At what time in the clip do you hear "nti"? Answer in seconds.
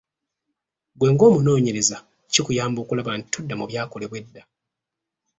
3.17-3.27